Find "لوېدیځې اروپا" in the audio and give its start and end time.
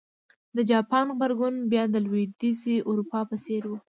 2.05-3.19